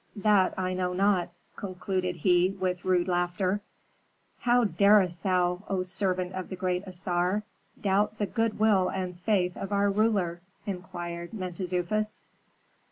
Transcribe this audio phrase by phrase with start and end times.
[0.15, 3.61] that I know not," concluded he, with rude laughter.
[4.39, 7.43] "How darest thou, O servant of the great Assar,
[7.79, 12.23] doubt the good will and faith of our ruler?" inquired Mentezufis.